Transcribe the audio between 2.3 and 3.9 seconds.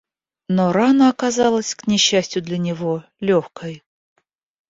для него, легкой.